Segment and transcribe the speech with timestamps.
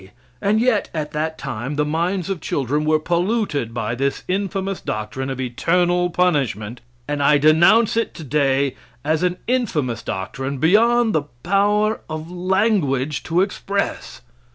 [0.41, 5.29] And yet, at that time, the minds of children were polluted by this infamous doctrine
[5.29, 12.01] of eternal punishment; and I denounce it today as an infamous doctrine beyond the power
[12.09, 14.21] of language to express.